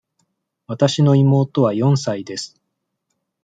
[0.65, 2.59] わたしの妹は四歳です。